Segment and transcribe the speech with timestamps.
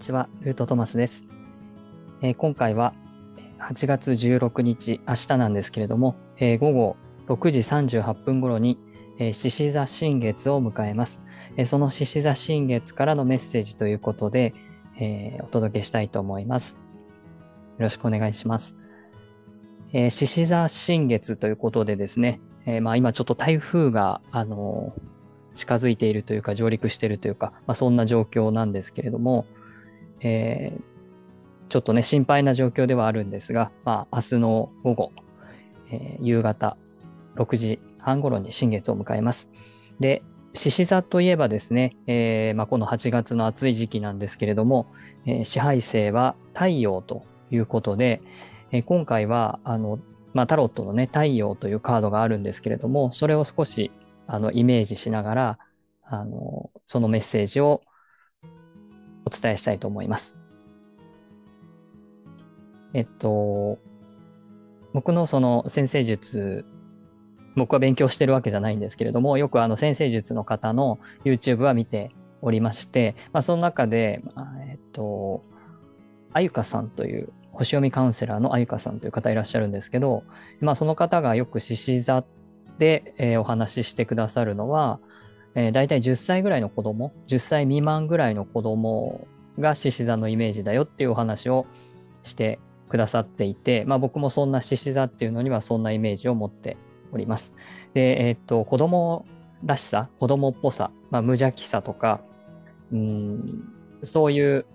[0.00, 1.24] ちは、ルートトマスです。
[2.22, 2.94] えー今回は
[3.58, 6.96] 8月16日、明日なんですけれども、えー午後
[7.28, 8.78] 6時38分頃に、
[9.18, 11.20] え獅子座新月を迎えます。
[11.58, 14.54] えその獅子座新月からのメッセージということで、
[14.98, 16.78] えお届けしたいと思います。
[17.78, 18.74] よろしくお願いします。
[19.92, 25.10] えー獅子座新月ということでですね、えーまあ今ちょっと台風が、あのー
[25.52, 29.46] 近づいているというか上陸しているというか、まあそんな状況なんですけれども、
[30.20, 30.90] えー
[31.70, 35.12] ちょっとね、心配な状況ではあるんですが、まあ、明日の午後、
[35.92, 36.76] えー夕方
[37.36, 39.48] 6時半頃に新月を迎えます。
[40.00, 44.86] で、獅子座といえばですね、えーまあ、この8月の暑い時期なんですけれども、
[45.26, 48.20] えー支配星は太陽ということで、
[48.72, 50.00] え今回は、あの、
[50.34, 53.92] まあ、タロットのね、太陽というカードがあるんですけれども、それを少し、
[54.26, 55.58] あの、イメージしながら、
[56.04, 57.82] あの、そのメッセージを
[59.30, 60.36] お伝えしたいと思います。
[62.92, 63.78] えっと、
[64.92, 66.64] 僕のその先生術、
[67.56, 72.10] 僕は勉強してるわけじゃないんですけれども、よくあの先生術の方の YouTube は見て
[72.42, 74.22] おりまして、まあその中で、
[74.68, 75.44] えっと、
[76.32, 80.24] あゆかさんという、星読みカウンセラーのあゆかさんという方いらっしゃるんですけど、
[80.60, 82.24] まあその方がよく獅子座
[82.78, 84.98] で、えーお話ししてくださるのは、
[85.54, 89.26] えー、大体10歳ぐらいの子供、10歳未満ぐらいの子供
[89.58, 91.66] が獅子座のイメージだよっていうお話を
[92.22, 96.76] してくださっていて、まあ僕もそんな獅子座っていうのにはそんなイメージを持って
[97.12, 97.54] おります。
[97.94, 99.24] で、えっと、子供
[99.64, 102.20] らしさ、子供っぽさ、まあ無邪気さとか、
[102.92, 103.68] うん、
[104.02, 104.66] そういう、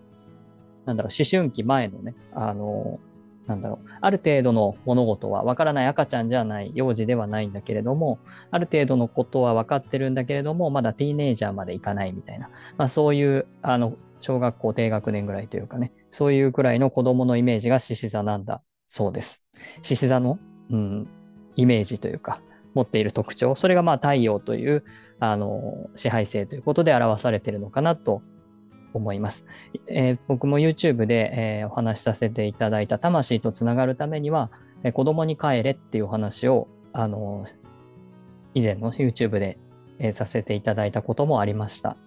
[0.85, 2.99] なんだろう、思春期前のね、あの、
[3.47, 8.19] なんだろう、ある程度の物事はわからない赤ちゃんじゃない、幼児ではないんだけれども、
[8.51, 19.43] ある程度のことは分かってるんだけれども、まだティーネイジャーまでいかないみたいな、まあそういう、あの、小学校低学年ぐらいというかね、そういうくらいの子供のイメージが獅子座なんだそうです。
[19.83, 20.39] 獅子座の、
[20.71, 21.07] うん、
[21.55, 22.41] イメージというか、
[22.73, 24.83] 持っている特徴、それがまあ太陽という、
[25.19, 28.21] あの、支配性ということで表されているのかなと
[28.97, 29.45] 思います。
[29.87, 34.51] えー僕も YouTube で、えーお話しさせていただいた魂とつながるためには、
[34.83, 37.45] えー子供に帰れっていうお話を、あの、
[38.53, 39.57] 以前の YouTube で、
[39.99, 41.97] えーさせていただいたこともありました。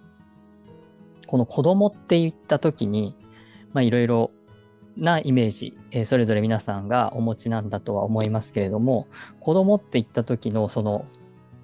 [1.26, 3.14] この子供って言った時に、
[3.72, 4.30] まあいろいろ
[4.96, 9.06] なイメージ、えーそれぞれ皆さんがお持ちなんだとは思いますけれども、
[9.40, 11.06] 子供って言った時のその、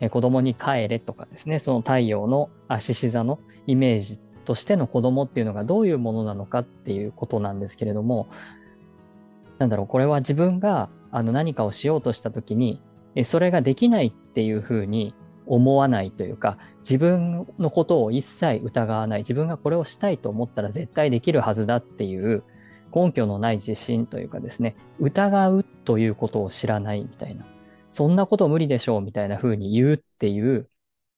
[0.01, 8.29] えー子供に帰れとかですね、その太陽の、あ、獅子座のイメージっとしての子供っていうのがどういうものなのかっていうことなんですけれども、
[9.59, 12.81] なんだろう、これは自分があの何かをしようとした時に、
[13.25, 15.15] それができないっていうふうに
[15.47, 22.43] 思わないというか、自分のことを一切疑わない、自分がこれをしたいと思ったら絶対できるはずだっていう
[22.95, 27.45] 根拠のない自信というかですね、疑うということを知らないみたいな、
[27.91, 30.69] そんなこと無理でしょうみたいな風に言うっていう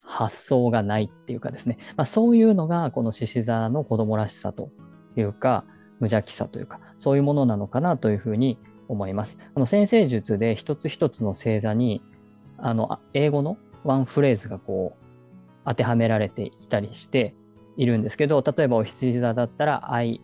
[0.06, 4.70] 発想がないっていうかですね、まあ、そういうのがこの獅子座の子供らしさと
[5.16, 5.64] いうか、
[5.98, 8.58] 無邪気さというか、そういうものなのかなというふうに
[8.88, 9.36] 思います。
[9.54, 12.02] あの先生術で一つ一つの星座に、
[12.58, 15.04] あの、英語のワンフレーズがこう、
[15.64, 17.34] 当てはめられていたりして
[17.76, 20.20] いるんですけど、例えばお羊座だったら I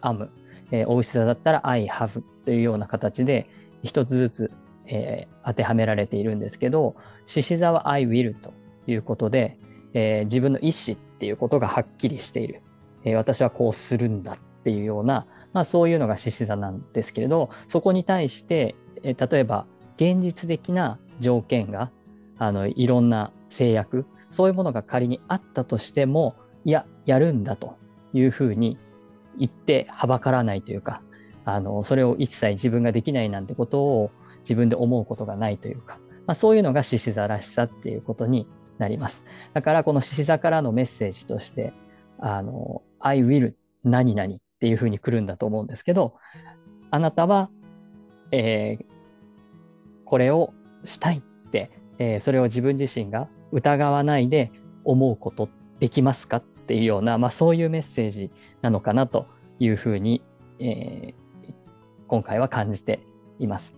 [0.00, 0.28] am、
[0.70, 3.50] えー、お牛座だったら I have というような形で
[3.82, 4.50] 一つずつ、
[4.86, 8.52] えー当てはめられているんですけど、獅子座は I will と
[8.86, 9.58] いうことで、
[9.94, 12.62] えー自分の意思っていうことがはっきりしている。
[13.04, 19.66] えー私はこうするんだっていうような、まあそういうのが獅子座なんですけれど、そこに対して、えー例えば
[19.96, 21.90] 現実的な条件が、
[22.38, 27.78] あの、いろんな制約、そういうものが仮にあったとしても、いや、やるんだと
[28.12, 28.76] いうふうに
[29.38, 31.00] 言ってはばからないというか、
[31.44, 34.10] あの、それを一切自分ができないなんてことを
[34.40, 38.46] 自分で思うことがないというか、まあそういうのが獅子座らしさっていうことに
[38.78, 39.24] なります。
[39.54, 41.72] だからこの獅子座からのメッセージとして、
[42.18, 46.14] あの、I will 何々っていうふうに来るんだと思うんですけど、
[46.90, 47.50] あなたは、
[48.32, 48.84] えー
[50.04, 54.52] これをしたいって、えーそれを自分自身が疑わないで
[54.84, 55.48] 思うこと
[55.80, 58.30] できますかっていうような、まあそういうメッセージ
[58.62, 59.26] なのかなと
[59.58, 60.22] いうふうに、
[60.60, 61.26] えー
[62.08, 63.00] 今回は感じて
[63.40, 63.74] います。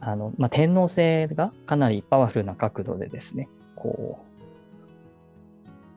[0.00, 3.48] あの、まあ、天皇制がかなりパワフルな角度でですね、
[3.84, 4.18] こ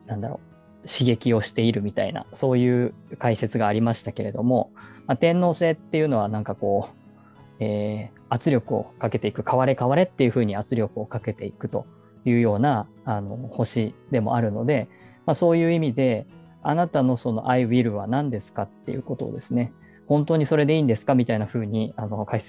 [0.06, 0.40] う、なんだろ
[0.84, 4.70] う、刺激をしているみたいな、そういう解説がありましたけれども、
[5.06, 11.86] まあ、天皇制っていうのはなんかこう、えー圧力をかけていく、変われ変われっていうふうに圧力をかけていくと
[12.24, 14.88] いうような、あの、星でもあるので、
[15.26, 16.26] まあ、そういう意味で、
[16.62, 19.72] あなたのその I will は何ですかっていうことをですね、
[20.06, 22.40] 本当にそれでいいんですかみたいな風にあの解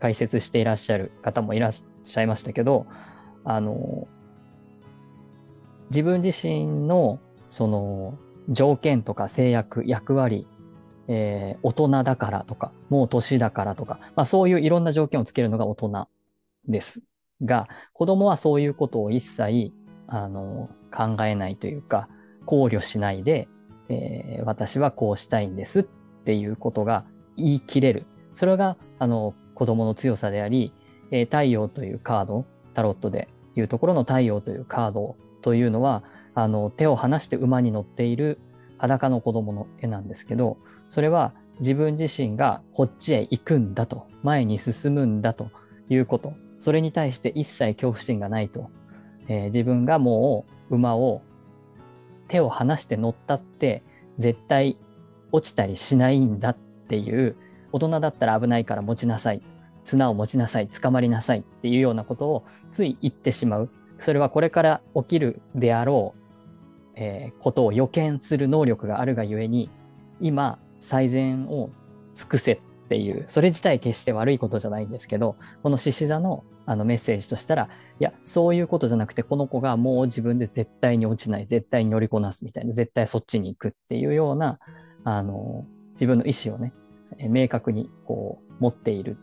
[0.00, 2.86] 解説していらっしゃる方もいらっしゃいましたけど、
[3.44, 4.08] あの、
[5.92, 8.18] 自分自身のその
[8.48, 10.46] 条件とか制約、役割、
[11.06, 16.08] えー、大人だからとか、もう年だからとか、まあそういういろんな条件をつけるのが大人
[16.66, 17.02] です
[17.44, 19.70] が、子供はそういうことを一切、
[20.06, 22.08] あの、考えないというか、
[22.46, 23.46] 考慮しないで、
[23.90, 25.82] えー、私はこうしたいんですっ
[26.24, 27.04] ていうことが
[27.36, 28.06] 言い切れる。
[28.32, 30.72] それが、あの、子供の強さであり、
[31.10, 36.02] えー、太陽というカード、タロットでいうところの太陽というカードというのは、
[36.34, 38.40] あの、手を離して馬に乗っている
[38.78, 40.56] 裸の子供の絵なんですけど、
[40.88, 45.50] それは自分自身がこっちへ行くんだと、前に進むんだと
[45.88, 46.32] いうこと。
[46.58, 48.70] それに対して一切恐怖心がないと。
[49.28, 51.22] えー、自分がもう馬を
[52.28, 53.82] 手を離して乗ったって
[54.18, 54.78] 絶対
[55.32, 57.36] 落ちたりしないんだっていう
[57.72, 59.42] 大人だったら危ないから持ちなさい。
[59.84, 60.68] 綱を持ちなさい。
[60.68, 63.70] 捕まりなさいっていうようなことをつい言ってしまう。
[64.02, 66.20] それはこれから起きるであろう、
[66.96, 69.70] えー、ことを予見する能力があるがゆえに、
[70.20, 71.70] 今、最善を
[72.14, 77.68] 尽くせっていう、それ自体決して悪いことじゃないんですけど、この獅子座のあのメッセージとしたら、
[77.98, 84.60] いや、そういうことじゃなくて、この子がもう自分で絶対に落ちない、絶対に乗りこなすみたいな、絶対そっちに行くっていうような、
[85.02, 86.72] あの、自分の意思をね、
[87.18, 89.16] 明確にこう持っている。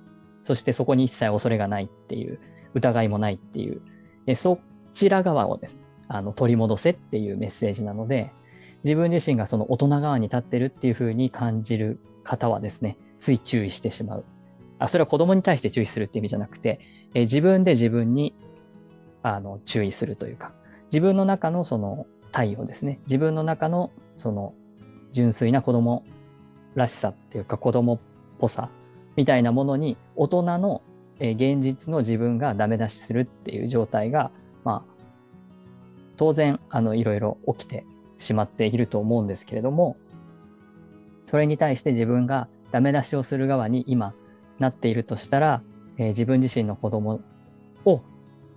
[0.43, 2.39] そしてそこに一切恐れがないっていう、
[2.73, 3.81] 疑いもないっていう、
[4.27, 4.59] えそ
[4.94, 5.69] ちら側をね、
[6.07, 8.31] あの取り戻せっていうメッセージなので、
[8.83, 14.25] 自分自身がその大人側に立ってるっていう風に感じる方はですね、つい注意してしまう。
[14.80, 16.80] あ、それは子供に対して注意するっていう意味じゃなくて、
[17.13, 18.33] え自分で自分に
[19.21, 20.53] あの注意するというか、
[20.86, 23.00] 自分の中のその太陽ですね。
[23.06, 24.53] 自分の中のその
[25.12, 26.03] 純粋な子供
[26.75, 28.00] らしさっていうか子供っ
[28.39, 28.69] ぽさ
[29.15, 30.81] みたいなものに大人の
[31.19, 34.31] 現実の自分がダメ出しするっていう状態が、
[34.63, 35.00] まあ、
[36.17, 37.85] 当然、あの、いろいろ起きて
[38.17, 39.97] しまっていると思うんですけれども、
[41.25, 44.13] それに対して自分がダメ出しをする側に今
[44.59, 45.61] なっているとしたら、
[45.97, 47.21] えー、自分自身の子供
[47.85, 48.01] を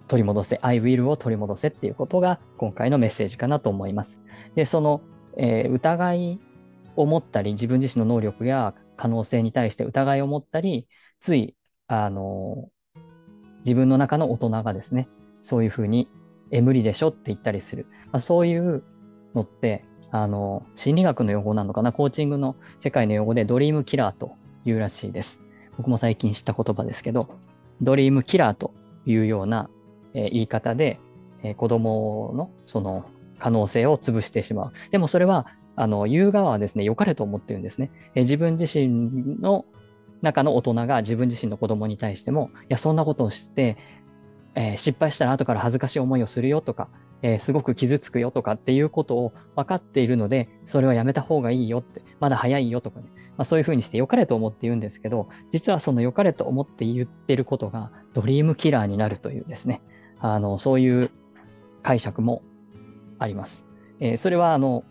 [0.09, 4.23] 取り戻せ、I will を取り戻せっていうことが今回のメッセージかなと思います。
[4.55, 5.01] で、その、
[5.37, 6.41] えー、疑い
[6.97, 10.89] を持ったり、自分自身の能力や可能性に対して疑いを持ったり、
[11.21, 11.57] つい、
[11.87, 12.69] あの、
[13.65, 15.09] 自分の中の大人がですね、
[15.43, 16.09] そういうふうに、
[16.51, 17.87] え、無理でしょって言ったりする。
[18.07, 18.83] まあ、そういう
[19.35, 25.41] のって、あの、心理学の用語なのかな、コーチングの世界の用語でドリームキラーというらしいです。
[25.77, 27.29] 僕も最近知った言葉ですけど、
[27.81, 28.73] ドリームキラーと
[29.07, 29.71] いうような、
[30.15, 31.01] えー、言い方で、
[31.43, 33.07] えー、子供のその
[33.39, 34.73] 可能性を潰してしまう。
[34.91, 35.47] でもそれは
[35.77, 37.91] あの、言う側はですね、良かれと思ってるんですね。
[38.15, 39.65] え自分自身の
[40.21, 43.79] 中の大人が自分自身の子供に対しても、いや、そんなことをして、
[44.55, 46.89] えー、失敗したら後から恥ずかしい思いをするよとか、
[47.23, 53.07] えー、すごく傷つくよとかっていうことを分かっているので、それはやめた方がいいよって、まだ早いよとかね、
[53.37, 59.81] まあ、そういうふうにして良かれと思って言うんですけど、実はその良かれと思って言ってることがドリームキラーになるというですね、
[60.19, 61.11] あの、そういう
[61.83, 62.43] 解釈も
[63.19, 63.65] あります。
[64.01, 64.85] えー、それはあの、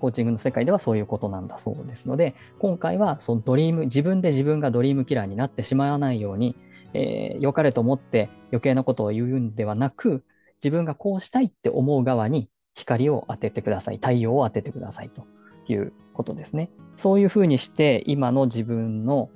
[0.00, 6.56] コーチングの世界ではそういうことなんだそうですので、今回はそのドリーム、自分で自分がドリームキラーになってしまわないように、
[6.94, 10.24] えー、良かれと思って余計なことを言うんではなく、
[10.62, 13.96] 自分がこうしたいって思う側に光を当ててください。
[13.96, 15.26] 太陽を当ててくださいと
[15.68, 16.70] いうことですね。
[16.96, 19.30] そういうふうにして、今の自分の、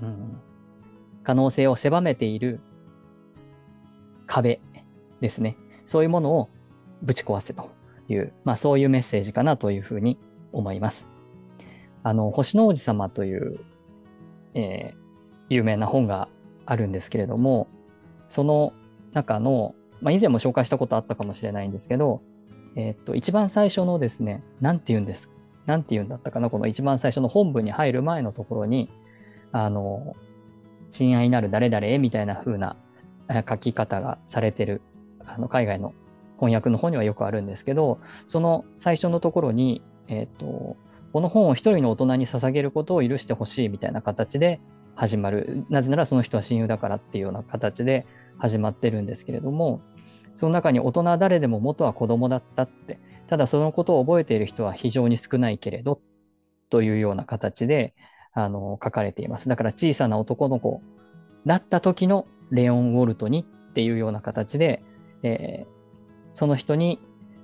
[0.00, 0.40] うん、
[1.22, 2.60] 可能性を狭めている
[4.26, 4.60] 壁
[5.20, 5.56] ですね。
[5.86, 6.48] そういうものを
[7.02, 7.70] ぶち壊せと
[8.08, 10.18] いう、まあそういうメッセージかなというふうに
[10.52, 11.04] 思います。
[12.02, 13.60] あの、星の王子様という、
[14.54, 14.96] えー、
[15.48, 16.28] 有名な本が
[16.66, 17.68] あるんですけれども、
[18.28, 18.72] その
[19.12, 22.22] 中の、まあ以前も紹介したことあったかもしれないんですけど、
[22.76, 25.30] えー、っと、一番最初のですね、なんて言うんです
[25.66, 28.90] なんて言うんだったかな、この一番最初の本文に入る前のところに、
[29.52, 30.16] あの、
[30.90, 32.76] 親愛なる誰々へみたいな風な
[33.48, 34.82] 書き方がされてる、
[35.24, 35.94] あの、海外の
[36.36, 40.76] 翻訳の方にはよくあるんですけど、その最初のところに、えっ、と、
[41.12, 44.60] この本を一人の大人に捧げることを許してほしいみたいな形で
[44.94, 45.64] 始まる。
[45.70, 48.06] なぜならその人は親友だからっていうような形で
[48.38, 49.80] 始まってるんですけれども、
[50.34, 56.00] その中に大人は誰でも元は子供だったって、ただそのことを覚えている人は非常に少ないけれど、
[56.70, 57.94] というような形で、
[58.34, 59.48] あの、書かれています。
[59.48, 60.80] だから小さな男の子
[61.46, 64.82] だった時のレオン・ウォルトにっていうような形で、
[65.22, 65.66] えー、
[66.32, 66.98] その人に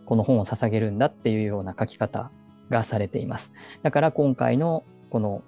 [0.06, 2.30] この本を捧げるんだっていうような書き方
[2.70, 3.52] がされています。
[3.82, 5.42] だから今回のこの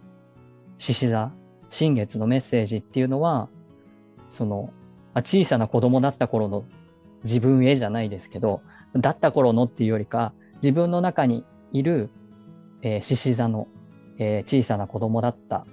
[0.79, 1.33] 獅子座、
[1.71, 3.49] 新月のメッセージっていうのは、
[4.31, 4.73] その、
[5.15, 6.65] 小さな子供だった頃の
[7.25, 8.61] 自分へじゃないですけど、
[8.95, 12.11] だった頃のっていうよりか、自分の中にいる、
[12.83, 13.69] えー、獅子座の、
[14.19, 15.67] えー、小さな子供だった、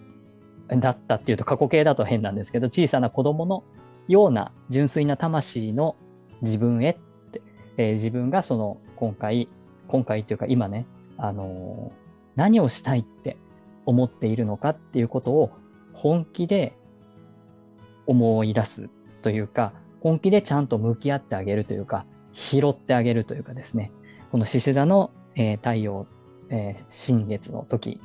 [0.70, 3.63] だったっていうと過去形だと変なんですけど、小さな子供の
[4.08, 5.96] ような純粋な魂の
[6.42, 6.98] 自分へっ
[7.32, 7.42] て、
[7.77, 9.50] えー、自分がその今回、
[9.88, 10.86] 今回っていうか今ね、
[11.18, 12.00] あのー、
[12.36, 13.38] 何をしたいって
[13.86, 15.51] 思っているのかっていうことを
[15.98, 16.77] 本気で
[18.06, 18.89] 思い出す
[19.24, 23.92] というか、本気でちゃんと向き合ってあげるというか、拾ってあげるというかですね、
[24.32, 26.06] この獅子座の、えー、太陽、
[26.50, 28.00] えー、新月の時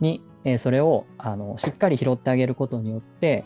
[0.00, 3.44] に、えー、それをあのしっかり拾ってあげることによって、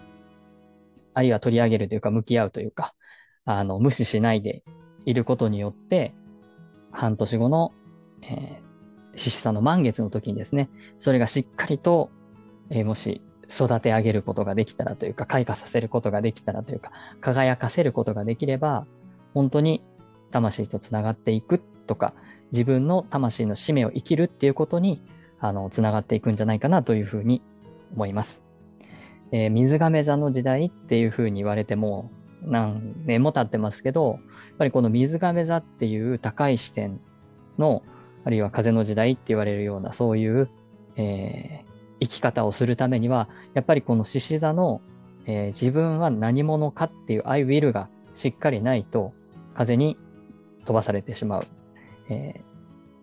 [1.13, 2.95] あるいは取り上げるというか、向き合うというか、
[3.45, 4.63] あの無視しないで
[5.07, 6.15] いることによって、
[6.93, 7.73] 半年後の、
[8.23, 12.11] えー、獅子座の満月の時にですね、それがしっかりと、
[12.71, 18.87] えー、もし育て上げることができたらというか、開花させることができたらというか、輝かせることができれば、
[19.35, 19.83] 本当に
[20.31, 22.15] 魂と繋がっていくとか、
[22.53, 25.03] 自分の魂の使命を生きるっていうことに、
[25.41, 27.43] あの、繋がっていくんじゃないかなというふうに
[27.95, 28.43] 思います。
[29.31, 32.11] えー、水亀座の時代っていうふうに言われても、
[32.43, 34.17] 何年も経ってますけど、や
[34.55, 37.01] っぱりこの水亀座っていう高い視点
[37.59, 37.83] の、
[38.25, 40.49] あるいは風の時代って言われるような、そういう、
[40.97, 44.81] えー、生き方をするためには、やっぱりこの獅子座の、
[45.27, 49.13] えー、自分は何者かっていう I will がしっかりないと、
[49.55, 49.97] 風に
[50.65, 51.43] 飛ばされてしまう。
[52.09, 52.41] えー、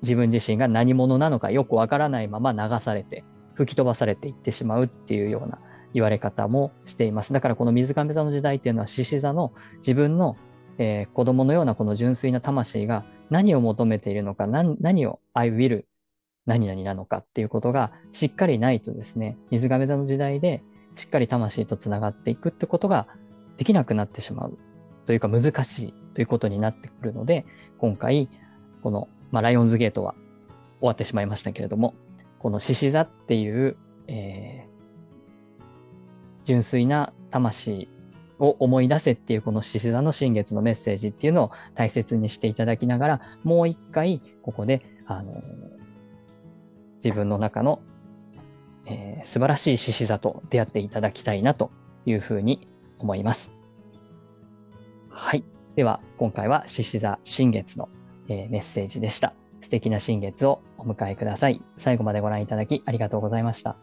[0.01, 3.23] 自分自身が何者なのかよくわからないまま流されて、
[3.55, 5.59] 吹き飛ばされていってしまうっていうような
[5.93, 7.33] 言われ方もしています。
[7.33, 10.35] だからこの水亀座の時代っていうのは獅子座の自分の、
[10.77, 15.83] えー、子供のようなこの純粋な魂が何を求めているのか、何を I will
[16.45, 20.63] 何々なのかっていうことがしっかりないとですね、水亀座の時代で
[20.95, 23.07] しっかり魂と繋がっていくってことが
[23.57, 24.57] できなくなってしまう
[25.05, 27.45] というか難しいということになってくるので、
[27.77, 28.29] 今回、
[28.83, 30.13] この、まあ、ライオンズゲートは
[30.79, 31.93] 終わってしまいましたけれども、
[32.39, 33.75] この獅子座っていう、
[34.07, 35.65] えー、
[36.43, 37.89] 純粋な魂
[38.39, 45.33] を思い出せっていうこの獅子座の新月のメッセージっていうのを大切にしていただきながら、もう一回ここで、あの
[47.05, 47.81] 自分の中の、
[48.87, 51.69] えー、素晴らしい獅子座と出会っていただきたいなと
[52.07, 53.51] いうふうに思います。
[55.09, 55.43] はい。
[55.75, 57.89] では、今回は獅子座新月の、
[58.27, 59.35] えー、メッセージでした。
[59.61, 61.61] 素敵な新月をお迎えください。
[61.77, 63.77] 最後までご覧いただきありがとうございました。